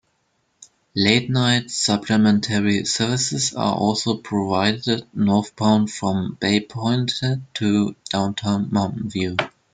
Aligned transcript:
Late 0.95 1.29
night 1.29 1.69
supplementary 1.69 2.85
services 2.85 3.53
are 3.53 3.75
also 3.75 4.17
provided 4.17 5.05
northbound 5.13 5.91
from 5.91 6.39
Baypointe 6.41 7.39
to 7.53 7.95
Downtown 8.09 8.69
Mountain 8.71 9.09
View. 9.11 9.37